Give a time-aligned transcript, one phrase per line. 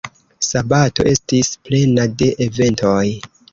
[0.45, 3.07] Sabato estis plena de eventoj.